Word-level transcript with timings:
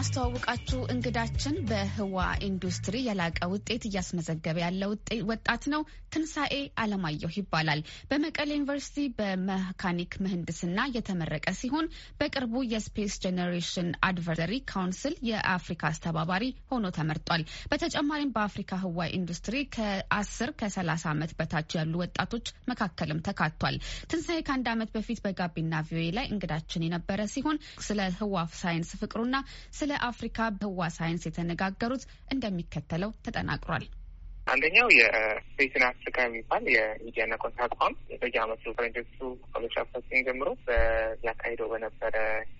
የምናስተዋውቃችሁ 0.00 0.78
እንግዳችን 0.92 1.56
በህዋ 1.68 2.18
ኢንዱስትሪ 2.46 2.96
የላቀ 3.06 3.38
ውጤት 3.52 3.82
እያስመዘገበ 3.88 4.56
ያለ 4.62 4.82
ወጣት 5.30 5.64
ነው። 5.72 5.82
ትንሣኤ 6.14 6.54
አለማየሁ 6.82 7.30
ይባላል። 7.36 7.80
በመቀሌ 8.10 8.48
ዩኒቨርሲቲ 8.54 8.96
በመካኒክ 9.18 10.12
ምህንድስና 10.24 10.86
የተመረቀ 10.94 11.46
ሲሆን 11.58 11.86
በቅርቡ 12.20 12.62
የ 12.72 12.85
Space 12.85 13.16
Generation 13.24 13.90
Advisory 14.08 14.54
Council 14.72 15.14
የአፍሪካ 15.28 15.84
አስተባባሪ 15.90 16.44
ሆኖ 16.72 16.92
ተመርጧል። 16.98 17.44
በተጨማሪም 17.72 18.32
በአፍሪካ 18.36 18.80
ህዋ 18.84 19.08
ኢንዱስትሪ 19.18 19.60
ከአስር 19.76 20.52
ከሰላሳ 20.60 21.06
ዓመት 21.14 21.34
በታች 21.38 21.76
ያሉ 21.78 21.94
ወጣቶች 22.04 22.48
መካከልም 22.72 23.22
ተካቷል። 23.28 23.78
ትንሣኤ 24.10 24.40
ከአንድ 24.48 24.68
ዓመት 24.74 24.92
በፊት 24.96 25.20
በጋቢና 25.26 25.84
ቪኦኤ 25.88 26.08
ላይ 26.18 26.26
እንግዳችን 26.32 26.86
የነበረ 26.88 27.20
ሲሆን 27.34 27.56
ስለ 27.86 28.00
ህዋ 28.18 28.34
ሳይንስ 28.60 28.90
ፍቅሩና 29.00 29.36
ስለ 29.80 29.89
አፍሪካ 30.06 30.50
በህዋ 30.56 30.88
ሳይንስ 30.96 31.24
የተነጋገሩት 31.26 32.04
እንደሚከተለው 32.34 33.10
ተጠናቅሯል። 33.26 33.86
አንደኛው 34.46 34.86
የስፔስን 34.98 35.82
አፍሪካ 35.88 36.18
የሚባል 36.24 36.64
የሚዲያና 36.74 37.32
ተቋም 37.60 37.92
በየአመቱ 38.22 38.62
ፈረንጆቹ 38.76 39.16
ኮሌጅ 39.50 39.74
አፍሰሲን 39.82 40.24
ጀምሮ 40.28 40.48
ያካሂደው 41.26 41.68
በነበረ 41.72 42.16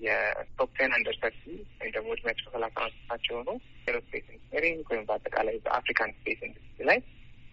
የቶፕ 0.06 0.70
ቴን 0.78 0.92
አንደር 0.98 1.16
ሰርቲ 1.22 1.42
ወይም 1.80 1.94
ደግሞ 1.96 2.10
እድሜያቸው 2.16 2.52
ሰላሳ 2.54 2.76
አመት 2.84 3.24
የሆኑ 3.30 3.48
ኤሮስፔስ 3.88 4.28
ኢንጂነሪንግ 4.34 4.84
ወይም 4.92 5.06
በአጠቃላይ 5.08 5.58
በአፍሪካን 5.66 6.14
ስፔስ 6.18 6.42
ኢንዱስትሪ 6.48 6.86
ላይ 6.90 7.00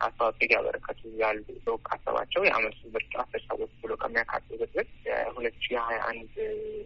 አስተዋጽኦ 0.02 0.46
እያበረከቱ 0.48 1.02
ያሉ 1.22 1.38
ሰው 1.66 1.76
ካሰባቸው 1.88 2.42
የአመቱ 2.48 2.80
ምርጥ 2.94 3.14
አስር 3.24 3.42
ሰዎች 3.48 3.72
ብሎ 3.84 3.94
ከሚያካቱ 4.04 4.48
ዝርዝር 4.62 4.88
የሁለት 5.08 5.56
ሺ 5.64 5.78
ሀያ 5.86 6.00
አንድ 6.10 6.34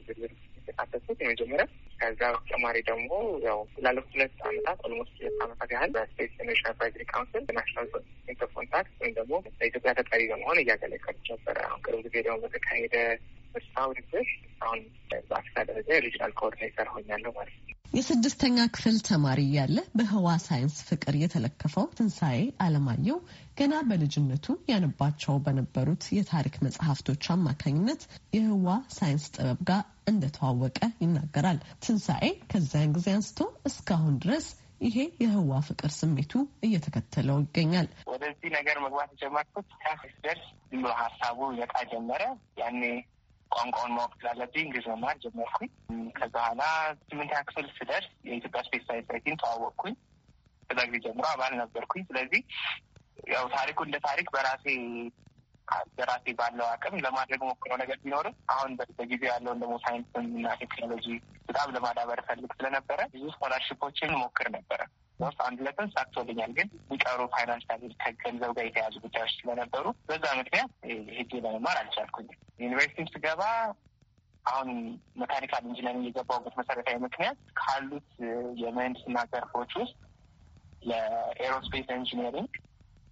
ዝርዝር 0.06 0.32
የተካተቱት 0.60 1.20
የመጀመሪያ 1.24 1.66
ከዛ 2.02 2.22
በተጨማሪ 2.34 2.78
ደግሞ 2.88 3.10
ያው 3.46 3.60
ላለፉት 3.86 4.14
ሁለት 4.16 4.38
አመታት 4.48 4.80
almost 4.88 5.14
ሁለት 5.20 5.38
አመታት 5.46 5.70
ያህል 5.76 5.92
በ 5.96 6.07
Space 6.07 6.34
Generation 6.48 6.70
Advisory 6.70 7.04
Council 7.12 7.44
national 7.58 7.90
point 8.32 8.45
of 8.45 8.50
contact 8.56 8.94
ወይም 9.02 9.14
ደግሞ 9.20 9.34
በኢትዮጵያ 9.52 9.94
ተጠሪ 10.00 10.22
በመሆን 10.32 10.62
እያገለገልኩ 10.62 11.28
ነበረ። 11.36 11.58
አሁን 11.68 11.84
ቅርብ 11.86 12.02
ጊዜ 12.08 12.16
ደግሞ 12.28 12.40
በተካሄደ 12.46 12.96
ምርጫ 13.54 13.76
ውድድር 13.90 14.28
አሁን 14.62 14.82
በአፍሪካ 15.30 15.58
ደረጃ 15.70 15.90
የ 15.96 16.03
regional 16.03 16.34
coordinator 16.40 16.88
ሆኛለሁ 16.94 17.32
ማለት 17.38 17.56
ነው። 17.62 17.78
የስድስተኛ 17.94 18.58
ክፍል 18.74 18.98
ተማሪ 19.08 19.40
እያለ 19.46 19.78
በህዋ 20.00 20.28
ሳይንስ 20.44 20.76
ፍቅር 20.90 21.16
የተለከፈው 21.22 21.86
ትንሣኤ 21.98 22.38
አለማየሁ 22.66 23.18
ገና 23.60 23.74
በልጅነቱ 23.90 24.46
ያነባቸው 24.72 25.36
በነበሩት 25.46 26.06
የታሪክ 26.18 26.56
መጽሐፍቶች 26.66 27.26
አማካኝነት 27.36 28.04
የህዋ 28.36 28.68
ሳይንስ 28.96 29.26
ጥበብ 29.36 29.60
ጋር 29.70 29.84
እንደተዋወቀ 30.12 30.80
ይናገራል። 31.04 31.60
ትንሣኤ 31.86 32.24
ከዚያን 32.52 32.96
ጊዜ 32.98 33.08
አንስቶ 33.16 33.40
እስካሁን 33.70 34.16
ድረስ 34.24 34.48
ይሄ 34.82 34.98
የህዋ 35.22 35.52
ፍቅር 35.68 35.92
ስሜቱ 35.96 36.32
እየተከተለው 36.66 37.38
ይገኛል። 37.44 37.88
ወደዚህ 38.12 38.50
ነገር 38.58 38.78
መግባት 38.86 39.10
የጀመርኩት 39.16 39.68
ደርስ 40.24 40.46
ሀሳቡ 41.02 41.40
ይመጣ 41.54 41.76
ጀመረ። 41.92 42.24
ያኔ 42.62 42.82
ቋንቋውን 43.52 43.94
ማወቅ 43.96 44.14
ስላለብኝ 44.20 44.64
እንግሊዝ 44.64 44.86
መማር 44.92 45.16
ጀመርኩኝ። 45.24 45.70
ከዛ 46.18 46.34
በኋላ 46.36 46.62
ስምንተኛ 47.04 47.42
ክፍል 47.50 47.68
ስደርስ 47.78 48.08
የኢትዮጵያ 48.28 48.62
space 48.68 48.86
science 48.90 49.42
ተዋወቅኩኝ። 49.42 49.96
ከዛ 50.70 50.80
ጊዜ 50.90 51.00
ጀምሮ 51.06 51.26
አባል 51.32 51.54
ነበርኩኝ። 51.62 52.04
ስለዚህ 52.10 52.42
ያው 53.34 53.46
ታሪኩ 53.56 53.80
እንደ 53.88 53.98
ታሪክ 54.06 54.28
በራሴ 54.36 54.66
በራሴ 55.98 56.26
ባለው 56.40 56.66
አቅም 56.70 56.96
ለማድረግ 57.04 57.42
ሞክረው 57.50 57.78
ነገር 57.82 57.98
ቢኖርም 58.04 58.36
አሁን 58.54 58.72
በጊዜ 58.98 59.22
ያለውን 59.30 59.62
ደግሞ 59.62 59.76
ሳይንስን 59.84 60.26
እና 60.32 60.56
ቴክኖሎጂ 60.62 61.06
በጣም 61.48 61.70
ለማዳበር 61.76 62.20
ፈልግ 62.28 62.52
ስለነበረ 62.58 63.00
ብዙ 63.14 63.24
scholarship 63.36 63.89
ኦችን 63.89 64.18
ሞክር 64.22 64.48
ነበረ። 64.58 64.82
ውስጥ 65.24 65.40
አንድ 65.46 65.60
ሁለቱን 65.66 65.88
ተሳክቶልኛል። 65.94 66.52
ግን 66.58 66.68
የሚቀሩ 66.80 67.22
financial 67.34 67.82
ከገንዘብ 68.04 68.52
ጋር 68.58 68.66
የተያዙ 68.68 68.96
ጉዳዮች 69.04 69.34
ስለነበሩ 69.38 69.86
በዛ 70.08 70.26
ምክንያት 70.40 70.72
ሄጄ 71.16 71.32
ለመማር 71.46 71.78
አልቻልኩኝም። 71.82 72.36
ዩኒቨርሲቲም 72.60 73.10
ስገባ 73.14 73.42
አሁን 74.46 74.70
mechanical 75.22 75.64
engineering 75.70 76.06
የገባሁበት 76.08 76.54
መሰረታዊ 76.60 76.98
ምክንያት 77.04 77.40
ካሉት 77.60 78.08
የምህንድስና 78.62 79.18
ዘርፎች 79.34 79.74
ውስጥ 79.82 79.98
ለ 80.84 81.03
aerospace 81.03 81.90
engineering 81.98 82.54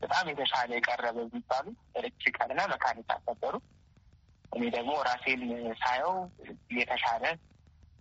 በጣም 0.01 0.25
የተሻለ 0.31 0.69
የቀረበ 0.75 1.17
የሚባሉ 1.25 1.65
electrical 1.99 2.49
እና 2.53 2.61
mechanical 2.73 3.21
ነበሩ። 3.29 3.55
እኔ 4.51 4.63
ደግሞ 4.75 4.91
ራሴን 5.07 5.41
ሳየው 5.81 6.13
የተሻለ 6.77 7.23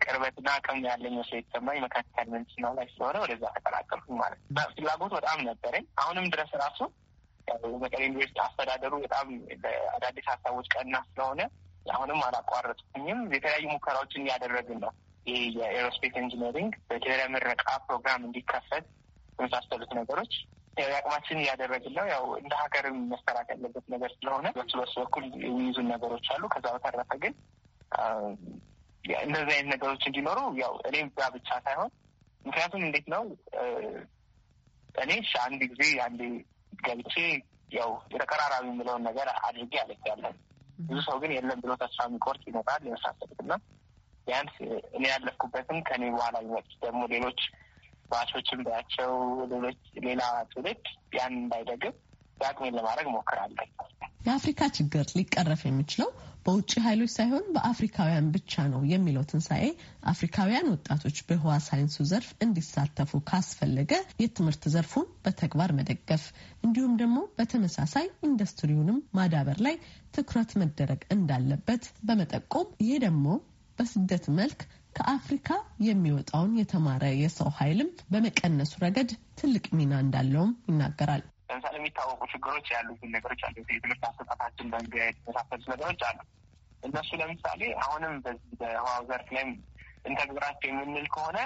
ቅርበትና 0.01 0.49
አቅም 0.57 0.79
ያለኝ 0.87 1.15
መስሎ 1.19 1.35
የተሰማኝ 1.39 1.79
mechanical 1.85 2.27
ምህንድስናው 2.31 2.73
ላይ 2.79 2.87
ስለሆነ 2.93 3.17
ወደዛ 3.25 3.45
ተቀላቀልኩኝ 3.57 4.17
ማለት 4.21 4.39
ነው። 4.49 4.69
ፍላጎት 4.77 5.13
በጣም 5.17 5.39
ነበረኝ። 5.49 5.87
አሁንም 6.03 6.27
ድረስ 6.35 6.53
ራሱ 6.63 6.81
መቀሌ 7.83 8.01
ዩኒቨርሲቲ 8.07 8.39
አስተዳደሩ 8.45 8.95
በጣም 9.05 9.29
አዳዲስ 9.95 10.27
ሀሳቦች 10.33 10.67
ቀና 10.75 10.97
ስለሆነ 11.09 11.41
አሁንም 11.91 12.21
አላቋረጥኩኝም። 12.27 13.21
የተለያዩ 13.35 13.67
ሙከራዎችን 13.73 14.25
እያደረግን 14.25 14.79
ነው። 14.85 14.93
ይህ 15.27 15.41
የ 15.59 15.69
aerospace 15.69 16.15
engineering 16.21 16.75
በድህረ 16.89 17.21
ምረቃ 17.33 17.65
ፕሮግራም 17.87 18.23
እንዲከፈት 18.27 18.85
የመሳሰሉት 19.39 19.91
ነገሮች 19.99 20.33
የአቅማችን 20.83 21.41
እያደረግን 21.43 21.95
ነው። 21.99 22.07
ያው 22.13 22.25
እንደ 22.41 22.53
ሀገርም 22.61 22.99
መሰራት 23.13 23.49
ያለበት 23.55 23.87
ነገር 23.95 24.11
ስለሆነ 24.17 24.47
በሱ 24.59 24.73
በሱ 24.81 24.95
በኩል 25.03 25.25
የሚይዙን 25.45 25.91
ነገሮች 25.93 26.27
አሉ። 26.35 26.45
ከዛ 26.55 26.67
በተረፈ 26.77 27.11
ግን 27.23 27.35
እንደዚህ 29.23 29.55
አይነት 29.55 29.71
ነገሮች 29.75 30.03
እንዲኖሩ 30.09 30.39
ያው 30.61 30.75
እኔም 30.89 31.09
ጋ 31.19 31.29
ብቻ 31.35 31.49
ሳይሆን 31.67 31.91
ምክንያቱም 32.45 32.83
እንዴት 32.87 33.07
ነው 33.15 33.23
እኔ 35.03 35.13
አንድ 35.45 35.61
ጊዜ 35.73 35.83
አንዴ 36.07 36.21
ገብቼ 36.79 37.15
ያው 37.71 37.91
የተቀራራቢ 38.13 38.67
የምለውን 38.71 39.03
ነገር 39.09 39.29
አድርጌ 39.47 39.75
አለያለን 39.83 40.37
ብዙ 40.81 40.99
ሰው 41.07 41.17
ግን 41.23 41.31
የለም 41.37 41.59
ብሎ 41.65 41.73
ተስፋ 41.81 42.07
የሚቆርጥ 42.09 42.43
ይመጣል 42.51 42.83
የመሳሰሉት 42.87 43.41
እና 43.45 43.53
ቢያንስ 44.27 44.55
እኔ 44.97 45.05
ያለፍኩበትም 45.13 45.79
ከኔ 45.89 46.05
በኋላ 46.15 46.37
የሚመጡት 46.43 46.77
ደግሞ 46.85 47.03
ሌሎች 47.15 47.41
ባቾችን 48.11 48.61
ባያቸው 48.67 49.13
ሌሎች 49.53 49.79
ሌላ 50.07 50.23
ትውልድ 50.53 50.85
ያን 51.17 51.35
እንዳይደግም 51.41 51.95
የአቅሜን 52.41 52.77
ለማድረግ 52.79 53.07
ሞክራለሁ። 53.15 53.67
የአፍሪካ 54.27 54.63
ችግር 54.77 55.07
ሊቀረፍ 55.19 55.63
የሚችለው 55.67 56.11
በውጭ 56.49 56.73
ኃይሎች 56.85 57.11
ሳይሆን 57.15 57.43
በአፍሪካውያን 57.55 58.29
ብቻ 58.35 58.63
ነው 58.71 58.83
የሚለው 58.91 59.25
ትንሣኤ 59.31 59.65
አፍሪካውያን 60.13 60.71
ወጣቶች 60.73 61.17
በህዋ 61.27 61.55
ሳይንሱ 61.67 61.97
ዘርፍ 62.11 62.29
እንዲሳተፉ 62.45 63.21
ካስፈለገ 63.29 63.93
የትምህርት 64.23 64.63
ዘርፉን 64.75 65.07
በተግባር 65.25 65.73
መደገፍ 65.79 66.25
እንዲሁም 66.65 66.95
ደግሞ 67.03 67.19
በተመሳሳይ 67.39 68.07
ኢንዱስትሪውንም 68.29 69.03
ማዳበር 69.19 69.61
ላይ 69.67 69.77
ትኩረት 70.17 70.53
መደረግ 70.63 71.03
እንዳለበት 71.17 71.85
በመጠቆም 72.09 72.71
ይሄ 72.83 72.95
ደግሞ 73.05 73.27
በስደት 73.79 74.27
መልክ 74.39 74.63
ከአፍሪካ 74.99 75.51
የሚወጣውን 75.87 76.55
የተማረ 76.61 77.05
የሰው 77.21 77.51
ኃይልም 77.59 77.91
በመቀነሱ 78.11 78.75
ረገድ 78.85 79.11
ትልቅ 79.41 79.67
ሚና 79.79 79.95
እንዳለውም 80.05 80.55
ይናገራል። 80.69 81.25
ለምሳሌ 81.51 81.77
የሚታወቁ 81.79 82.23
ችግሮች 82.33 82.67
ያሉትን 82.75 83.13
ነገሮች 83.15 83.43
አሉ። 83.47 83.57
የትምህርት 83.69 84.03
አሰጣጣችን 84.09 84.73
መንገድ 84.75 85.15
የመሳሰሉት 85.21 85.69
ነገሮች 85.73 86.03
አሉ። 86.09 86.19
እነሱ 86.83 87.11
ለምሳሌ 87.21 87.63
አሁንም 87.83 88.15
በዚህ 88.25 88.53
በህዋው 88.61 89.01
ዘርፍ 89.09 89.29
ላይም 89.37 89.51
እንተግብራቸው 90.09 90.69
የምንል 90.71 91.07
ከሆነ 91.15 91.39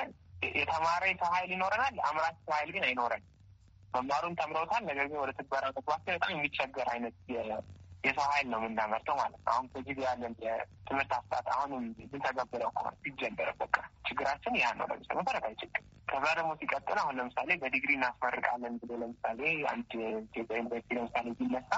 የተማረ 0.56 1.03
የሰው 1.10 1.31
ኃይል 1.34 1.50
ይኖረናል፣ 1.54 1.97
አምራች 2.09 2.37
ሰው 2.43 2.54
ኃይል 2.56 2.70
ግን 2.75 2.84
አይኖረን። 2.88 3.22
መማሩን 3.94 4.34
ተምረውታል፣ 4.38 4.82
ነገር 4.91 5.06
ግን 5.10 5.19
ወደ 5.22 5.31
ትግበራ 5.38 5.65
መግባት 5.70 6.03
በጣም 6.09 6.31
የሚቸገር 6.34 6.88
አይነት 6.94 7.16
የሰው 8.05 8.26
ኃይል 8.31 8.46
ነው 8.52 8.58
የምናመርተው 8.61 9.17
ማለት 9.20 9.38
ነው። 9.38 9.50
አሁን 9.52 9.67
በጊዜ 9.75 9.99
ያለን 10.06 10.32
የትምህርት 10.44 11.12
አሰጣጥ 11.17 11.46
አሁንም 11.55 11.82
ብንተገብረው 12.05 12.70
ከሆነ 12.76 12.94
ሲጀመረ 13.02 13.50
በቃ 13.61 13.76
ችግራችን 14.08 14.55
ያ 14.61 14.70
ነው። 14.79 14.87
ለምሳሌ 14.90 15.17
መሰረታዊ 15.20 15.55
ችግር። 15.62 15.82
ከዛ 16.08 16.25
ደግሞ 16.38 16.50
ሲቀጥል 16.61 16.99
አሁን 17.02 17.17
ለምሳሌ 17.20 17.50
በዲግሪ 17.62 17.93
እናስመርቃለን 17.99 18.75
ብሎ 18.81 18.93
ለምሳሌ 19.02 19.40
አንድ 19.73 19.93
ኢትዮጵያ 20.25 20.56
ዩኒቨርሲቲ 20.61 20.90
ለምሳሌ 20.99 21.26
ቢነሳ 21.38 21.70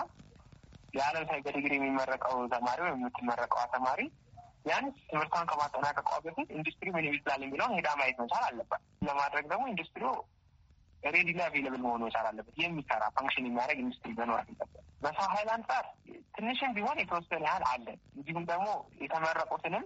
ያ 0.94 1.06
ለምሳሌ 1.14 1.38
በዲግሪ 1.46 1.72
የሚመረቀው 1.76 2.36
ተማሪ 2.52 2.78
ወይም 2.84 2.98
የምትመረቀዋ 2.98 3.62
ተማሪ 3.74 4.00
ቢያንስ 4.64 4.96
ትምህርቷን 5.08 5.48
ከማጠናቀቋ 5.50 6.10
በፊት 6.26 6.48
ኢንዱስትሪ 6.56 6.88
ምን 6.94 7.06
ይመስላል 7.08 7.40
የሚለውን 7.44 7.74
ሄዳ 7.78 7.88
ማየት 7.98 8.18
መቻል 8.22 8.44
አለባት። 8.46 8.82
ለማድረግ 9.08 9.44
ደግሞ 9.52 9.64
ኢንዱስትሪ 9.72 10.04
ready 11.08 11.28
ና 11.28 11.40
available 11.46 11.80
መሆኑ 11.84 12.00
መቻል 12.06 12.26
አለበት። 12.28 12.54
የሚሰራ 12.60 13.02
function 13.16 13.48
የሚያደርግ 13.48 13.80
ኢንዱስትሪ 13.82 14.12
መኖር 14.20 14.38
አለበት። 14.42 14.70
በሰው 15.02 15.26
ኃይል 15.32 15.48
አንጻር 15.54 15.84
ትንሽም 16.36 16.70
ቢሆን 16.76 17.00
የተወሰነ 17.02 17.42
ያህል 17.48 17.64
አለን። 17.72 17.98
እንዲሁም 18.16 18.44
ደግሞ 18.52 18.68
የተመረቁትንም 19.02 19.84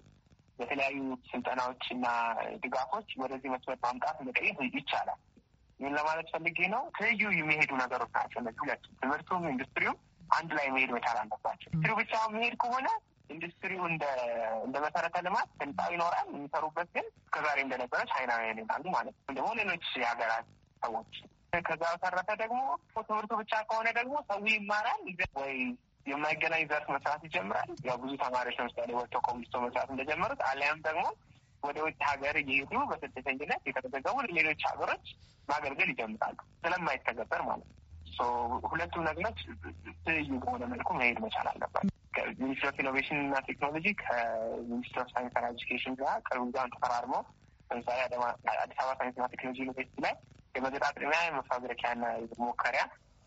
በተለያዩ 0.59 0.99
ስልጠናዎች 1.31 1.85
እና 1.95 2.07
ድጋፎች 2.63 3.09
ወደዚህ 3.23 3.51
መስመር 3.55 3.79
ማምጣት 3.85 4.17
መቀየር 4.29 4.61
ይቻላል። 4.79 5.21
ይህን 5.81 5.95
ለማለት 5.99 6.29
ፈልጌ 6.35 6.59
ነው። 6.73 6.85
ትይዩ 6.97 7.25
የሚሄዱ 7.37 7.73
ነገሮች 7.83 8.13
ናቸው 8.17 8.39
እነዚህ 8.43 8.63
ሁለቱ፣ 8.65 8.85
ትምህርቱም 9.03 9.45
ኢንዱስትሪውም 9.53 9.99
አንድ 10.31 10.51
ላይ 10.59 10.67
መሄድ 10.75 10.91
መቻል 10.97 11.17
አለባቸው። 11.21 11.69
ኢንዱስትሪው 11.71 11.97
ብቻ 12.01 12.13
መሄድ 12.35 12.55
ከሆነ 12.63 12.89
ኢንዱስትሪው 13.31 13.83
እንደ 13.89 14.05
እንደ 14.67 14.77
መሰረተ 14.85 15.17
ልማት 15.27 15.49
ህንፃው 15.63 15.91
ይኖራል። 15.95 16.29
የሚሰሩበት 16.31 16.89
ግን 16.95 17.07
እስከዛሬ 17.19 17.59
እንደነበረ 17.65 18.01
ቻይናውያን 18.13 18.61
ይላሉ 18.63 18.85
ማለት 18.97 19.15
ነው። 19.19 19.35
ደግሞ 19.39 19.51
ሌሎች 19.61 19.87
የሀገራት 20.03 20.47
ሰዎች 20.83 21.13
ከዛ 21.67 21.83
በተረፈ 21.93 22.29
ደግሞ 22.41 22.61
ትምህርቱ 23.01 23.33
ብቻ 23.41 23.53
ከሆነ 23.69 23.89
ደግሞ 23.99 24.17
ሰው 24.29 24.41
ይማራል 24.51 25.03
ወይ 25.41 25.55
የማይገናኝ 26.07 26.63
ዘርፍ 26.71 26.89
መስራት 26.95 27.23
ይጀምራል። 27.27 27.71
ያው 27.87 27.97
ብዙ 28.03 28.13
ተማሪዎች 28.23 28.59
ለምሳሌ 28.61 28.91
ወጥተው 28.99 29.23
ኮሚስቶ 29.29 29.61
መስራት 29.65 29.89
እንደጀመሩት 29.95 30.41
አሊያም 30.49 30.79
ደግሞ 30.87 31.05
ወደ 31.63 31.79
ውጭ 31.87 31.99
ሀገር 32.11 32.35
እየሄዱ 32.43 32.73
በስደተኝነት 32.91 33.63
የተመዘገቡ 33.69 34.17
ሌሎች 34.31 34.61
ሀገሮች 34.71 35.07
ማገልገል 35.49 35.91
ይጀምራሉ 35.93 36.39
ስለማይተገበር 36.63 37.41
ማለት 37.49 37.67
ነው። 37.67 37.78
ሁለቱም 38.71 39.03
ነገሮች 39.09 39.39
ትይዩ 40.05 40.31
በሆነ 40.43 40.63
መልኩ 40.73 40.89
መሄድ 40.99 41.19
መቻል 41.25 41.49
አለበት። 41.53 41.85
Ministry 42.41 42.69
of 42.71 42.79
Innovation 42.83 43.19
እና 43.23 43.35
ቴክኖሎጂ 43.49 43.87
ከ 44.01 44.21
Ministry 44.21 45.01
of 45.03 45.11
Science 45.13 45.35
ና 45.37 45.51
Education 45.53 45.95
ጋር 46.01 46.17
ቅርብ 46.27 46.43
ጊዜውን 46.47 46.73
ተፈራርመው 46.75 47.23
ለምሳሌ 47.71 47.99
አዲስ 48.57 48.79
አበባ 48.81 48.93
ሳይንስና 49.01 49.27
ቴክኖሎጂ 49.35 49.59
ዩኒቨርሲቲ 49.65 49.99
ላይ 50.07 50.15
የመገጣጠሚያ 50.55 51.21
የመፋብሪኪያና 51.27 52.05
ሞከሪያ 52.41 52.85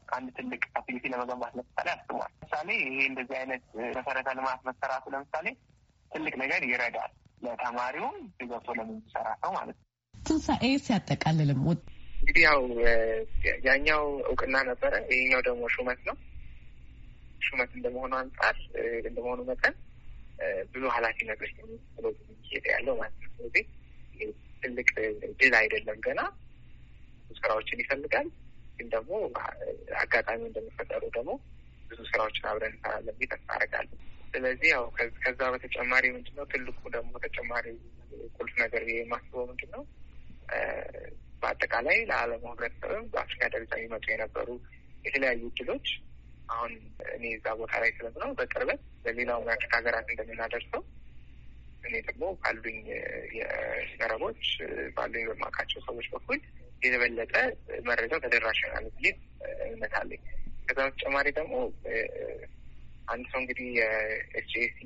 አንድ 0.07 0.29
ትልቅ 0.37 0.61
facility 0.73 1.05
ለመገንባት 1.13 1.53
ለምሳሌ 1.57 1.87
አስቧል። 1.93 2.31
ለምሳሌ 2.33 2.69
ይሄ 2.83 2.97
እንደዚህ 3.11 3.35
አይነት 3.41 3.63
መሰረተ 3.97 4.29
ልማት 4.39 4.61
መሰራቱ 4.69 5.05
ለምሳሌ 5.15 5.47
ትልቅ 6.11 6.33
ነገር 6.43 6.61
ይረዳል 6.71 7.11
ለተማሪውም 7.41 8.17
ገብቶ 8.41 8.69
ለምንሰራ 8.79 9.27
ሰው 9.43 9.51
ማለት 9.57 9.77
ነው። 9.77 9.87
ትንሣኤ 10.13 10.65
ሲያጠቃልልም 10.85 11.61
እንግዲህ 12.21 12.43
ያው 12.43 12.59
ያኛው 13.67 14.01
እውቅና 14.29 14.57
ነበረ፣ 14.67 14.93
ይሄኛው 15.11 15.41
ደግሞ 15.47 15.63
ሹመት 15.75 16.01
ነው። 16.09 16.15
ሹመት 17.41 17.71
እንደመሆኑ 17.77 18.13
አንጻር 18.19 18.57
እንደመሆኑ 19.01 19.39
መጠን 19.49 19.75
ብዙ 20.73 20.83
ኃላፊነቶች 20.95 21.51
ሄደ 22.51 22.65
ያለው 22.73 22.95
ማለት 22.99 23.17
ነው። 23.21 23.31
ስለዚህ 23.33 23.63
ትልቅ 24.63 24.89
ድል 25.39 25.53
አይደለም 25.61 25.97
ገና 26.07 26.21
ስራዎችን 27.37 27.81
ይፈልጋል። 27.83 28.27
ግን 28.77 28.87
ደግሞ 28.93 29.11
አጋጣሚ 30.01 30.41
እንደሚፈጠሩ 30.49 31.03
ደግሞ 31.17 31.31
ብዙ 31.89 31.99
ስራዎችን 32.11 32.47
አብረን 32.51 32.73
እንሰራለን 32.73 33.15
ብዬ 33.17 33.27
ተስፋ 33.33 33.49
አደርጋለሁ። 33.55 33.97
ስለዚህ 34.33 34.69
ያው 34.73 34.83
ከዛ 35.23 35.39
በተጨማሪ 35.53 36.05
ምንድነው 36.15 36.45
ትልቁ 36.53 36.79
ደግሞ 36.95 37.11
ተጨማሪ 37.25 37.65
ቁልፍ 38.37 38.53
ነገር 38.63 38.83
የማስበው 38.91 39.45
ምንድን 39.49 39.73
በአጠቃላይ 41.41 41.97
ለዓለሙ 42.09 42.43
ህብረተሰብም 42.51 43.05
በአፍሪካ 43.13 43.43
ደረጃ 43.53 43.71
የሚመጡ 43.77 44.05
የነበሩ 44.11 44.49
የተለያዩ 45.05 45.43
እድሎች 45.51 45.87
አሁን 46.49 46.71
እኔ 47.15 47.23
እዛ 47.35 47.47
ቦታ 47.59 47.73
ላይ 47.83 47.91
ስለምነው 47.97 48.31
በቅርበት 48.39 48.81
ለሌላው 49.05 49.39
የአፍሪካ 49.45 49.73
ሀገራት 49.79 50.07
እንደምናደርሰው 50.13 50.81
እኔ 51.83 51.93
ደግሞ 52.07 52.23
ባሉኝ 52.41 52.79
የመረቦች 53.37 54.43
ባሉኝ 54.97 55.23
በማውቃቸው 55.29 55.81
ሰዎች 55.87 56.07
በኩል 56.13 56.39
የበለጠ 56.83 57.33
መረጃው 57.87 58.21
ተደራሽ 58.23 58.59
ይሆናል 58.63 58.85
ብዬ 58.95 59.09
እምነት 59.67 59.93
አለኝ። 59.99 60.21
ከዛ 60.67 60.79
በተጨማሪ 60.87 61.27
ደግሞ 61.39 61.55
አንድ 63.07 63.25
ሰው 63.31 63.39
እንግዲህ 63.41 63.67
የኤስጂኤሲ 63.79 64.79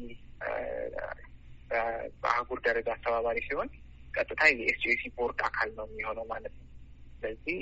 በአህጉር 2.21 2.59
ደረጃ 2.67 2.87
አስተባባሪ 2.95 3.39
ሲሆን 3.47 3.69
ቀጥታ 4.15 4.41
የኤስጂኤሲ 4.51 5.03
ቦርድ 5.17 5.39
አካል 5.47 5.69
ነው 5.77 5.85
የሚሆነው 5.89 6.25
ማለት 6.31 6.53
ነው። 6.55 6.65
ስለዚህ 7.17 7.59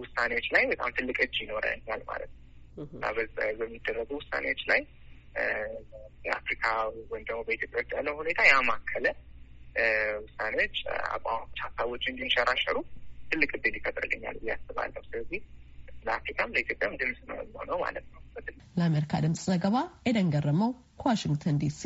ውሳኔዎች 0.00 0.46
ላይ 0.54 0.64
በጣም 0.70 0.90
ትልቅ 0.96 1.16
እጅ 1.24 1.36
ይኖረኛል 1.44 2.02
ማለት 2.10 2.30
ነው 2.32 2.42
እና 2.88 3.04
በሚደረጉ 3.58 4.10
ውሳኔዎች 4.20 4.62
ላይ 4.70 4.80
የአፍሪካ 6.26 6.64
ወይም 7.10 7.24
ደግሞ 7.28 7.40
በኢትዮጵያ 7.48 7.80
ውስጥ 7.80 7.92
ያለው 7.98 8.14
ሁኔታ 8.20 8.40
ያማከለ 8.50 9.06
ውሳኔዎች፣ 10.24 10.76
አቋሞች፣ 11.10 11.58
ሀሳቦች 11.64 12.04
እንዲንሸራሸሩ 12.12 12.76
ትልቅ 13.30 13.50
እድል 13.58 13.74
ይፈጥርልኛል 13.78 14.36
ብዬ 14.40 14.52
አስባለሁ። 14.56 15.02
ስለዚህ 15.08 15.40
ለአፍሪካም 16.06 16.52
ለኢትዮጵያም 16.54 16.98
ድምፅ 17.00 17.20
ነው 17.30 17.36
የሚሆነው 17.38 17.78
ማለት 17.84 18.06
ነው። 18.08 18.20
ለአሜሪካ 18.76 19.20
ድምፅ 19.24 19.42
ዘገባ 19.48 19.76
ኤደን 20.08 20.28
ገረመው 20.34 20.70
ከዋሽንግተን 21.00 21.58
ዲሲ 21.62 21.82